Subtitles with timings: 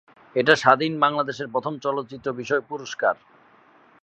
[0.35, 3.15] এটা স্বাধীন বাংলাদেশের প্রথম চলচ্চিত্র বিষয়ক পুরস্কার।